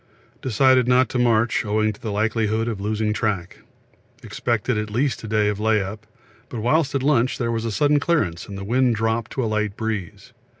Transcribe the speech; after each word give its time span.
We 0.33 0.39
decided 0.49 0.87
not 0.87 1.09
to 1.09 1.19
march 1.19 1.63
owing 1.63 1.93
to 1.93 2.09
likelihood 2.09 2.67
of 2.67 2.81
losing 2.81 3.13
track; 3.13 3.59
expected 4.23 4.75
at 4.75 4.89
least 4.89 5.23
a 5.23 5.27
day 5.27 5.47
of 5.47 5.59
lay 5.59 5.79
up, 5.79 6.07
but 6.49 6.59
whilst 6.61 6.95
at 6.95 7.03
lunch 7.03 7.37
there 7.37 7.51
was 7.51 7.65
a 7.65 7.71
sudden 7.71 7.99
clearance 7.99 8.47
and 8.47 8.59
wind 8.65 8.95
dropped 8.95 9.29
to 9.33 9.45
light 9.45 9.77
breeze. 9.77 10.33